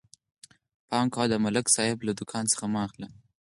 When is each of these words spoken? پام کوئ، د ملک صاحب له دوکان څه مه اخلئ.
پام 0.89 1.05
کوئ، 1.13 1.27
د 1.29 1.35
ملک 1.45 1.65
صاحب 1.75 1.97
له 2.07 2.11
دوکان 2.19 2.43
څه 2.53 2.65
مه 2.71 2.79
اخلئ. 2.87 3.09